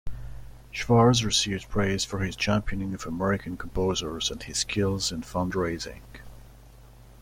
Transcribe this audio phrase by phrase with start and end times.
[0.71, 6.01] Schwarz received praise for his championing of American composers and his skills in fund-raising.